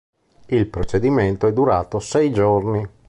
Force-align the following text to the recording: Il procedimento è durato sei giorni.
Il 0.47 0.65
procedimento 0.65 1.45
è 1.45 1.53
durato 1.53 1.99
sei 1.99 2.31
giorni. 2.33 2.83